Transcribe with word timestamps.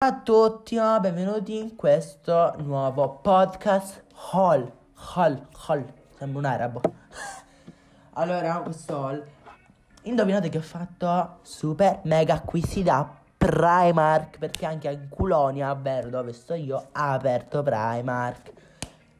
Ciao 0.00 0.10
a 0.10 0.20
tutti, 0.20 0.78
oh, 0.78 1.00
benvenuti 1.00 1.58
in 1.58 1.74
questo 1.74 2.54
nuovo 2.58 3.18
podcast 3.20 4.04
Hall. 4.30 4.70
Hall, 4.94 5.44
Hall, 5.66 5.92
sembra 6.16 6.38
un 6.38 6.44
arabo. 6.44 6.80
allora, 8.14 8.60
questo 8.60 9.04
Hall. 9.04 9.26
Indovinate 10.02 10.50
che 10.50 10.58
ho 10.58 10.62
fatto 10.62 11.40
super 11.42 11.98
mega 12.04 12.34
acquisti 12.34 12.84
da 12.84 13.12
Primark. 13.36 14.38
Perché 14.38 14.66
anche 14.66 14.88
in 14.88 15.08
Culonia, 15.08 15.72
ovvero 15.72 16.10
dove 16.10 16.32
sto 16.32 16.54
io, 16.54 16.90
ha 16.92 17.14
aperto 17.14 17.64
Primark. 17.64 18.52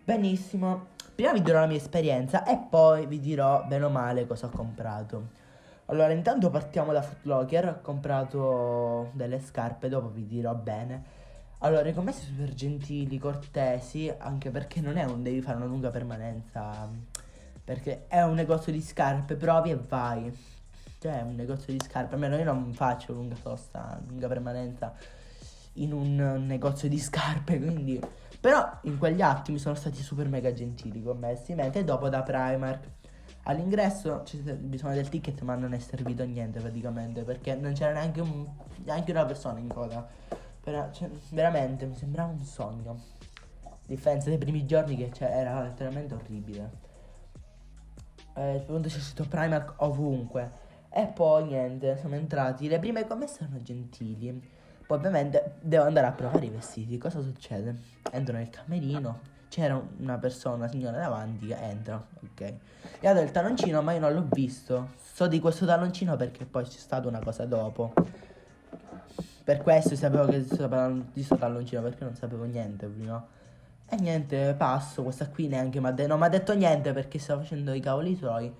Benissimo. 0.04 0.90
Prima 1.12 1.32
vi 1.32 1.42
dirò 1.42 1.58
la 1.58 1.66
mia 1.66 1.76
esperienza 1.76 2.44
e 2.44 2.56
poi 2.56 3.06
vi 3.06 3.18
dirò 3.18 3.64
bene 3.64 3.86
o 3.86 3.90
male 3.90 4.28
cosa 4.28 4.46
ho 4.46 4.50
comprato. 4.50 5.46
Allora, 5.90 6.12
intanto 6.12 6.50
partiamo 6.50 6.92
da 6.92 7.00
Footlocker. 7.00 7.66
Ho 7.68 7.80
comprato 7.80 9.10
delle 9.14 9.40
scarpe, 9.40 9.88
dopo 9.88 10.08
vi 10.08 10.26
dirò 10.26 10.54
bene. 10.54 11.16
Allora, 11.60 11.88
i 11.88 11.94
commessi 11.94 12.26
super 12.26 12.52
gentili, 12.52 13.18
cortesi, 13.18 14.12
anche 14.18 14.50
perché 14.50 14.82
non 14.82 14.98
è 14.98 15.04
un 15.04 15.22
devi 15.22 15.40
fare 15.40 15.56
una 15.56 15.64
lunga 15.64 15.88
permanenza. 15.88 16.88
Perché 17.64 18.06
è 18.06 18.20
un 18.22 18.34
negozio 18.34 18.70
di 18.70 18.82
scarpe, 18.82 19.36
provi 19.36 19.70
e 19.70 19.76
vai. 19.76 20.38
Cioè, 20.98 21.20
è 21.20 21.22
un 21.22 21.34
negozio 21.34 21.72
di 21.72 21.80
scarpe. 21.82 22.14
Almeno 22.14 22.36
io 22.36 22.44
non 22.44 22.72
faccio 22.74 23.14
lunga 23.14 23.36
sosta, 23.36 23.98
lunga 24.06 24.28
permanenza 24.28 24.94
in 25.74 25.92
un 25.92 26.44
negozio 26.46 26.88
di 26.88 26.98
scarpe, 26.98 27.58
quindi... 27.58 28.00
Però 28.40 28.78
in 28.82 28.98
quegli 28.98 29.20
attimi 29.20 29.58
sono 29.58 29.74
stati 29.74 30.00
super 30.00 30.28
mega 30.28 30.52
gentili 30.52 31.02
con 31.02 31.18
me, 31.18 31.36
mentre 31.56 31.82
dopo 31.82 32.08
da 32.08 32.22
Primark 32.22 32.88
All'ingresso 33.48 34.22
c'è 34.24 34.36
bisogno 34.36 34.94
del 34.94 35.08
ticket, 35.08 35.40
ma 35.40 35.54
non 35.54 35.72
è 35.72 35.78
servito 35.78 36.22
niente 36.24 36.60
praticamente 36.60 37.22
perché 37.22 37.54
non 37.54 37.72
c'era 37.72 37.92
neanche, 37.92 38.20
un, 38.20 38.46
neanche 38.84 39.10
una 39.10 39.24
persona 39.24 39.58
in 39.58 39.68
coda. 39.68 40.06
Però, 40.60 40.90
cioè, 40.92 41.08
veramente 41.30 41.86
mi 41.86 41.94
sembrava 41.94 42.30
un 42.30 42.44
sogno. 42.44 43.00
A 43.64 43.76
differenza 43.86 44.28
dei 44.28 44.36
primi 44.36 44.66
giorni 44.66 44.96
che 44.96 45.10
cioè, 45.14 45.30
era 45.30 45.62
letteralmente 45.62 46.12
orribile. 46.12 46.70
Eh, 48.34 48.66
c'è 48.66 48.88
scritto 48.90 49.24
Primark 49.26 49.76
ovunque. 49.78 50.66
E 50.90 51.06
poi 51.06 51.46
niente, 51.46 51.96
siamo 51.96 52.16
entrati. 52.16 52.68
Le 52.68 52.78
prime 52.78 53.06
commesse 53.06 53.44
erano 53.44 53.62
gentili. 53.62 54.46
Poi 54.86 54.98
ovviamente 54.98 55.54
devo 55.62 55.84
andare 55.84 56.06
a 56.06 56.12
provare 56.12 56.44
i 56.44 56.50
vestiti. 56.50 56.98
Cosa 56.98 57.22
succede? 57.22 57.74
Entro 58.12 58.36
nel 58.36 58.50
camerino 58.50 59.36
c'era 59.48 59.80
una 59.98 60.18
persona, 60.18 60.54
una 60.56 60.68
signora 60.68 60.98
davanti 60.98 61.46
che 61.46 61.56
entra, 61.56 62.04
ok. 62.22 62.40
E 63.00 63.06
ha 63.06 63.12
dato 63.12 63.24
il 63.24 63.30
talloncino, 63.30 63.82
ma 63.82 63.92
io 63.92 64.00
non 64.00 64.12
l'ho 64.12 64.26
visto. 64.30 64.90
So 64.96 65.26
di 65.26 65.40
questo 65.40 65.66
talloncino 65.66 66.16
perché 66.16 66.44
poi 66.44 66.64
c'è 66.64 66.78
stata 66.78 67.08
una 67.08 67.20
cosa 67.20 67.44
dopo. 67.44 67.92
Per 69.42 69.62
questo 69.62 69.96
sapevo 69.96 70.26
che 70.26 70.42
di 70.42 70.48
questo 71.12 71.36
talloncino 71.36 71.82
perché 71.82 72.04
non 72.04 72.14
sapevo 72.14 72.44
niente 72.44 72.86
prima. 72.86 73.26
E 73.90 73.96
niente, 73.96 74.54
passo, 74.54 75.02
questa 75.02 75.28
qui 75.28 75.48
neanche 75.48 75.80
mi 75.80 75.86
ha 75.86 75.92
detto, 75.92 76.08
non 76.08 76.18
mi 76.18 76.26
ha 76.26 76.28
detto 76.28 76.54
niente 76.54 76.92
perché 76.92 77.18
stava 77.18 77.40
facendo 77.40 77.72
i 77.72 77.80
cavoli 77.80 78.14
suoi. 78.14 78.52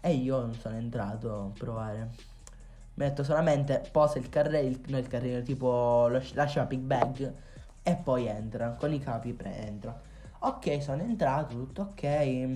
E 0.00 0.12
io 0.12 0.38
non 0.40 0.54
sono 0.54 0.76
entrato 0.76 1.34
a 1.34 1.58
provare. 1.58 2.10
Mi 2.94 3.04
ha 3.04 3.24
solamente 3.24 3.82
posa 3.90 4.18
il 4.18 4.28
carrello, 4.28 4.78
no 4.86 4.98
il 4.98 5.08
carrello, 5.08 5.42
tipo 5.42 6.08
lascia 6.34 6.64
big 6.64 6.80
bag 6.80 7.32
e 7.82 7.94
poi 7.96 8.26
entra, 8.26 8.70
con 8.70 8.92
i 8.92 9.00
capi 9.00 9.32
pre- 9.32 9.56
entra. 9.66 10.06
Ok, 10.40 10.80
sono 10.80 11.02
entrato, 11.02 11.56
tutto 11.56 11.82
ok. 11.82 12.48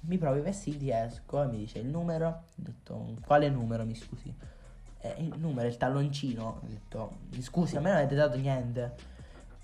Mi 0.00 0.18
provo 0.18 0.36
i 0.36 0.42
vestiti, 0.42 0.90
esco 0.90 1.42
e 1.42 1.46
mi 1.46 1.58
dice 1.58 1.78
il 1.78 1.86
numero. 1.86 2.26
Ho 2.28 2.42
detto, 2.56 3.14
quale 3.24 3.48
numero, 3.48 3.86
mi 3.86 3.94
scusi? 3.94 4.34
Eh, 4.98 5.14
il 5.18 5.32
numero, 5.38 5.66
il 5.66 5.78
talloncino. 5.78 6.60
Ho 6.62 6.66
detto, 6.66 7.12
mi 7.34 7.40
scusi, 7.40 7.76
a 7.76 7.80
me 7.80 7.88
non 7.88 7.98
avete 8.00 8.14
dato 8.16 8.36
niente. 8.36 8.94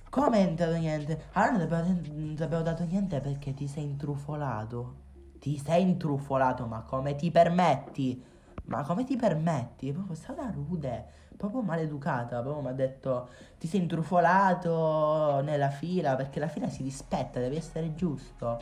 Come 0.09 0.45
non 0.45 0.55
dato 0.55 0.77
niente? 0.77 1.25
Allora 1.33 1.83
non 1.83 2.35
ti 2.35 2.43
abbiamo 2.43 2.63
dato 2.63 2.85
niente 2.85 3.21
perché 3.21 3.53
ti 3.53 3.69
sei 3.69 3.85
intrufolato. 3.85 4.95
Ti 5.39 5.59
sei 5.59 5.83
intrufolato, 5.83 6.65
ma 6.67 6.81
come 6.81 7.17
ti 7.17 7.31
permetti? 7.31 8.25
Ma 8.65 8.83
come 8.83 9.05
ti 9.05 9.17
permetti? 9.17 9.91
È 9.91 9.93
proprio 9.93 10.17
stata 10.17 10.51
rude, 10.51 11.07
proprio 11.39 11.63
maleducata. 11.63 12.43
Proprio 12.43 12.63
mi 12.63 12.69
ha 12.69 12.73
detto: 12.73 13.29
Ti 13.59 13.67
sei 13.67 13.81
intrufolato 13.81 15.41
nella 15.43 15.71
fila 15.71 16.17
perché 16.17 16.39
la 16.41 16.49
fila 16.49 16.69
si 16.69 16.83
rispetta, 16.83 17.41
deve 17.41 17.57
essere 17.57 17.95
giusto. 17.95 18.61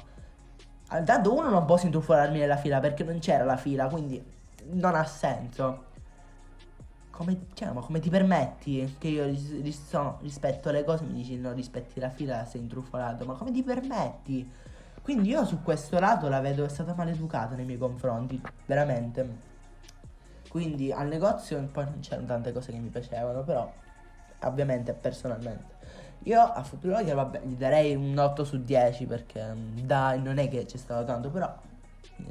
Intanto 0.93 1.35
uno 1.35 1.49
non 1.49 1.65
posso 1.65 1.87
intrufolarmi 1.87 2.39
nella 2.39 2.57
fila 2.57 2.79
perché 2.79 3.03
non 3.03 3.19
c'era 3.19 3.43
la 3.43 3.57
fila, 3.57 3.89
quindi 3.89 4.23
non 4.71 4.95
ha 4.95 5.05
senso. 5.05 5.85
Come, 7.11 7.47
cioè, 7.55 7.73
ma 7.73 7.81
come 7.81 7.99
ti 7.99 8.11
permetti 8.11 8.97
che 8.99 9.09
io 9.09 9.25
ris- 9.25 9.63
ris- 9.63 9.93
no, 9.93 10.19
rispetto 10.21 10.71
le 10.71 10.85
cose 10.85 11.03
mi 11.05 11.15
dici 11.15 11.39
non 11.39 11.55
rispetti 11.55 11.99
la 11.99 12.11
fila, 12.11 12.45
sei 12.45 12.61
intrufolato? 12.61 13.25
Ma 13.25 13.33
come 13.35 13.51
ti 13.53 13.63
permetti? 13.63 14.49
Quindi 15.03 15.31
io 15.31 15.45
su 15.47 15.63
questo 15.63 15.99
lato 15.99 16.29
la 16.29 16.41
vedo 16.41 16.65
è 16.65 16.69
stata 16.69 16.95
maleducata 16.95 17.55
nei 17.55 17.65
miei 17.65 17.79
confronti, 17.79 18.41
veramente. 18.67 19.55
Quindi 20.57 20.91
al 20.91 21.07
negozio 21.07 21.63
poi 21.71 21.85
non 21.85 22.01
c'erano 22.01 22.29
tante 22.29 22.51
cose 22.51 22.73
che 22.73 22.79
mi 22.79 22.89
piacevano, 22.89 23.43
però 23.43 23.71
ovviamente 24.45 24.95
personalmente. 24.95 25.75
Io 26.23 26.41
a 26.41 26.63
Footlocker 26.63 27.15
vabbè 27.15 27.43
gli 27.43 27.57
darei 27.57 27.95
un 27.95 28.17
8 28.17 28.43
su 28.43 28.63
10 28.63 29.05
perché 29.05 29.53
mm, 29.53 29.81
dai, 29.81 30.23
non 30.23 30.39
è 30.39 30.49
che 30.49 30.65
c'è 30.65 30.79
stato 30.79 31.05
tanto, 31.05 31.29
però 31.29 31.55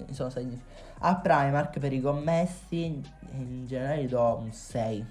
eh, 0.09 0.11
sono 0.11 0.31
stati... 0.31 0.59
A 1.01 1.17
Primark 1.17 1.77
per 1.77 1.93
i 1.93 2.01
commessi 2.01 2.99
in 3.33 3.67
generale 3.67 4.05
gli 4.05 4.07
do 4.07 4.37
un 4.37 4.51
6. 4.51 5.05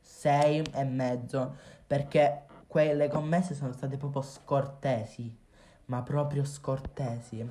6 0.00 0.62
e 0.72 0.84
mezzo 0.84 1.54
perché 1.86 2.44
quelle 2.66 3.08
commesse 3.08 3.54
sono 3.54 3.74
state 3.74 3.98
proprio 3.98 4.22
scortesi, 4.22 5.36
ma 5.84 6.00
proprio 6.00 6.44
scortesi. 6.44 7.46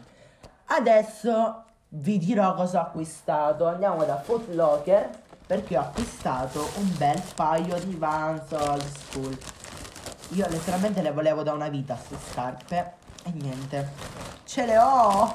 Adesso 0.66 1.66
vi 1.94 2.18
dirò 2.18 2.54
cosa 2.54 2.80
ho 2.80 2.82
acquistato. 2.84 3.68
Andiamo 3.68 4.04
da 4.04 4.18
Footlocker 4.18 5.10
perché 5.46 5.78
ho 5.78 5.82
acquistato 5.82 6.70
un 6.78 6.96
bel 6.98 7.22
paio 7.36 7.78
di 7.80 7.96
Vans 7.96 8.52
Old 8.52 8.86
School. 8.86 9.38
Io 10.30 10.48
letteralmente 10.48 11.02
le 11.02 11.12
volevo 11.12 11.44
da 11.44 11.52
una 11.52 11.68
vita 11.68 11.96
queste 11.96 12.32
scarpe 12.32 12.94
e 13.26 13.32
niente. 13.34 13.90
Ce 14.46 14.66
le 14.66 14.78
ho! 14.78 15.34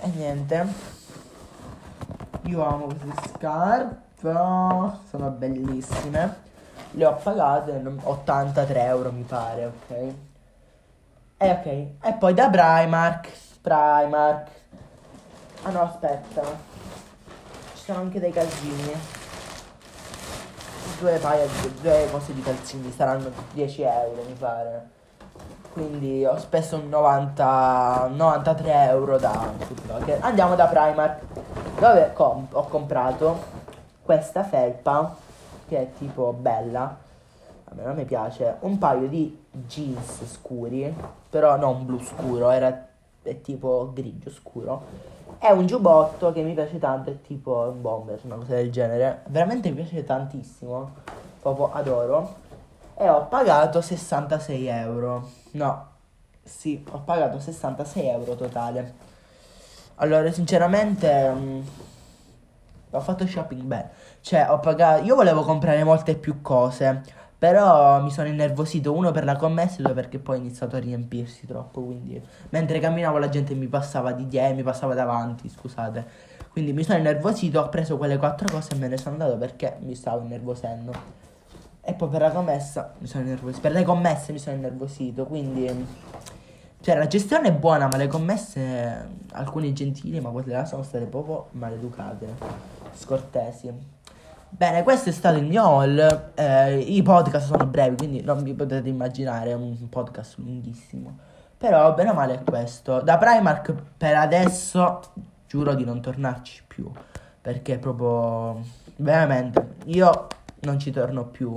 E 0.00 0.08
niente. 0.08 0.66
Io 2.44 2.64
amo 2.64 2.86
queste 2.86 3.28
scarpe. 3.36 4.00
Sono 4.20 5.30
bellissime. 5.30 6.50
Le 6.92 7.06
ho 7.06 7.14
pagate 7.14 7.80
83 8.02 8.84
euro 8.84 9.12
mi 9.12 9.22
pare, 9.22 9.66
ok? 9.66 10.14
E 11.38 11.50
ok. 11.50 11.66
E 11.66 12.14
poi 12.18 12.34
da 12.34 12.50
Primark. 12.50 13.30
Primark 13.62 14.61
Ah 15.64 15.70
no, 15.70 15.82
aspetta. 15.82 16.42
Ci 17.74 17.84
sono 17.84 18.00
anche 18.00 18.18
dei 18.18 18.32
calzini. 18.32 18.92
Due 20.98 21.18
paia 21.18 21.46
due 21.80 22.08
cose 22.10 22.34
di 22.34 22.42
calzini 22.42 22.90
saranno 22.90 23.30
10 23.52 23.82
euro, 23.82 24.24
mi 24.26 24.32
pare. 24.34 24.88
Quindi 25.72 26.24
ho 26.24 26.36
speso 26.36 26.82
90, 26.84 28.10
93 28.12 28.72
euro 28.88 29.18
da 29.18 29.52
Footlocker. 29.58 30.18
Andiamo 30.22 30.56
da 30.56 30.66
Primark. 30.66 31.20
Dove 31.78 32.12
comp- 32.12 32.54
ho 32.54 32.64
comprato 32.64 33.42
questa 34.02 34.42
felpa 34.42 35.14
che 35.68 35.78
è 35.78 35.92
tipo 35.96 36.32
bella. 36.32 36.96
A 37.84 37.92
me 37.92 38.04
piace. 38.04 38.56
Un 38.60 38.78
paio 38.78 39.06
di 39.06 39.44
jeans 39.50 40.24
scuri. 40.24 40.92
Però 41.30 41.56
non 41.56 41.86
blu 41.86 42.00
scuro, 42.00 42.50
era 42.50 42.90
è 43.22 43.40
tipo 43.40 43.90
grigio 43.92 44.30
scuro 44.30 45.10
è 45.42 45.50
un 45.50 45.66
giubbotto 45.66 46.30
che 46.30 46.42
mi 46.42 46.54
piace 46.54 46.78
tanto, 46.78 47.10
è 47.10 47.20
tipo 47.20 47.68
un 47.68 47.80
bomber, 47.80 48.16
una 48.22 48.36
cosa 48.36 48.54
del 48.54 48.70
genere. 48.70 49.22
Veramente 49.26 49.70
mi 49.70 49.74
piace 49.74 50.04
tantissimo, 50.04 50.92
proprio 51.40 51.72
adoro. 51.72 52.34
E 52.94 53.08
ho 53.08 53.26
pagato 53.26 53.80
66 53.80 54.66
euro. 54.68 55.28
No, 55.52 55.86
sì, 56.44 56.84
ho 56.88 57.00
pagato 57.00 57.40
66 57.40 58.06
euro 58.06 58.36
totale. 58.36 58.94
Allora, 59.96 60.30
sinceramente, 60.30 61.08
um, 61.34 61.66
ho 62.90 63.00
fatto 63.00 63.26
shopping 63.26 63.62
bene. 63.62 63.90
Cioè, 64.20 64.46
ho 64.48 64.60
pagato... 64.60 65.02
Io 65.02 65.16
volevo 65.16 65.42
comprare 65.42 65.82
molte 65.82 66.14
più 66.14 66.40
cose. 66.40 67.02
Però 67.42 68.00
mi 68.00 68.12
sono 68.12 68.28
innervosito 68.28 68.92
uno 68.92 69.10
per 69.10 69.24
la 69.24 69.34
commessa 69.34 69.80
e 69.80 69.82
due 69.82 69.94
perché 69.94 70.20
poi 70.20 70.36
ho 70.36 70.38
iniziato 70.38 70.76
a 70.76 70.78
riempirsi 70.78 71.44
troppo. 71.44 71.80
Quindi 71.80 72.22
mentre 72.50 72.78
camminavo 72.78 73.18
la 73.18 73.28
gente 73.28 73.52
mi 73.54 73.66
passava 73.66 74.12
di 74.12 74.28
dietro, 74.28 74.54
mi 74.54 74.62
passava 74.62 74.94
davanti, 74.94 75.48
scusate. 75.48 76.06
Quindi 76.52 76.72
mi 76.72 76.84
sono 76.84 76.98
innervosito, 76.98 77.58
ho 77.58 77.68
preso 77.68 77.96
quelle 77.96 78.16
quattro 78.16 78.46
cose 78.48 78.74
e 78.74 78.76
me 78.76 78.86
ne 78.86 78.96
sono 78.96 79.16
andato 79.16 79.36
perché 79.38 79.76
mi 79.80 79.96
stavo 79.96 80.22
innervosendo. 80.22 80.92
E 81.80 81.94
poi 81.94 82.08
per 82.10 82.20
la 82.20 82.30
commessa 82.30 82.92
mi 82.98 83.08
sono 83.08 83.24
innervosito. 83.24 83.60
Per 83.60 83.72
le 83.72 83.82
commesse 83.82 84.30
mi 84.30 84.38
sono 84.38 84.54
innervosito. 84.54 85.24
Quindi. 85.24 85.86
Cioè 86.80 86.96
la 86.96 87.08
gestione 87.08 87.48
è 87.48 87.52
buona, 87.52 87.88
ma 87.88 87.96
le 87.96 88.06
commesse, 88.06 89.08
alcune 89.32 89.72
gentili, 89.72 90.20
ma 90.20 90.30
quelle 90.30 90.52
là 90.52 90.64
sono 90.64 90.84
state 90.84 91.06
proprio 91.06 91.48
maleducate, 91.50 92.26
scortesi. 92.92 94.00
Bene, 94.54 94.82
questo 94.82 95.08
è 95.08 95.12
stato 95.12 95.38
il 95.38 95.46
mio 95.46 95.62
haul. 95.62 96.32
Eh, 96.34 96.78
I 96.78 97.02
podcast 97.02 97.46
sono 97.46 97.64
brevi, 97.66 97.96
quindi 97.96 98.20
non 98.20 98.42
vi 98.42 98.52
potete 98.52 98.86
immaginare 98.86 99.54
un 99.54 99.88
podcast 99.88 100.36
lunghissimo. 100.36 101.18
Però, 101.56 101.94
bene 101.94 102.10
o 102.10 102.14
male, 102.14 102.34
è 102.34 102.44
questo. 102.44 103.00
Da 103.00 103.16
Primark 103.16 103.74
per 103.96 104.14
adesso 104.14 105.00
giuro 105.46 105.74
di 105.74 105.84
non 105.84 106.02
tornarci 106.02 106.64
più. 106.66 106.88
Perché 107.40 107.78
proprio, 107.78 108.62
veramente, 108.96 109.76
io 109.86 110.26
non 110.60 110.78
ci 110.78 110.90
torno 110.90 111.24
più. 111.24 111.56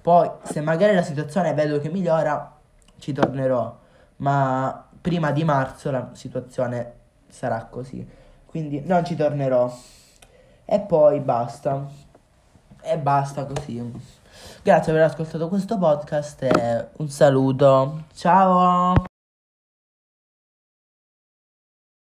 Poi, 0.00 0.28
se 0.42 0.62
magari 0.62 0.94
la 0.94 1.02
situazione 1.02 1.52
vedo 1.52 1.78
che 1.80 1.90
migliora, 1.90 2.56
ci 2.96 3.12
tornerò. 3.12 3.78
Ma 4.16 4.88
prima 5.00 5.32
di 5.32 5.44
marzo 5.44 5.90
la 5.90 6.08
situazione 6.14 6.94
sarà 7.28 7.66
così. 7.66 8.04
Quindi 8.46 8.80
non 8.86 9.04
ci 9.04 9.16
tornerò. 9.16 9.70
E 10.64 10.80
poi 10.80 11.20
basta. 11.20 12.10
E 12.82 12.98
basta 12.98 13.44
così. 13.44 14.20
Grazie 14.62 14.92
per 14.92 15.02
aver 15.02 15.10
ascoltato 15.10 15.48
questo 15.48 15.78
podcast 15.78 16.42
e 16.42 16.88
un 16.96 17.08
saluto. 17.08 18.04
Ciao! 18.14 19.11